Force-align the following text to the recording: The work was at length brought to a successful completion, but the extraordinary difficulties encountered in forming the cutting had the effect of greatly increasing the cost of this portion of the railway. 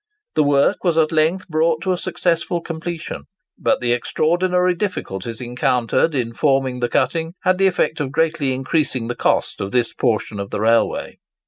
The 0.33 0.41
work 0.43 0.83
was 0.83 0.97
at 0.97 1.11
length 1.11 1.47
brought 1.47 1.81
to 1.83 1.91
a 1.91 1.95
successful 1.95 2.59
completion, 2.59 3.25
but 3.55 3.81
the 3.81 3.93
extraordinary 3.93 4.73
difficulties 4.73 5.39
encountered 5.39 6.15
in 6.15 6.33
forming 6.33 6.79
the 6.79 6.89
cutting 6.89 7.35
had 7.43 7.59
the 7.59 7.67
effect 7.67 7.99
of 7.99 8.11
greatly 8.11 8.51
increasing 8.51 9.09
the 9.09 9.15
cost 9.15 9.61
of 9.61 9.69
this 9.71 9.93
portion 9.93 10.39
of 10.39 10.49
the 10.49 10.59
railway. 10.61 11.17